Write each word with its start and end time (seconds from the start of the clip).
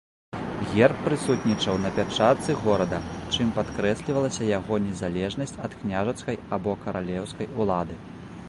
Герб 0.69 0.95
прысутнічаў 1.07 1.75
на 1.83 1.91
пячатцы 1.97 2.55
горада, 2.63 3.01
чым 3.35 3.53
падкрэслівалася 3.59 4.49
яго 4.57 4.81
незалежнасць 4.89 5.57
ад 5.69 5.77
княжацкай 5.83 6.45
або 6.59 6.71
каралеўскай 6.87 7.47
улады. 7.65 8.05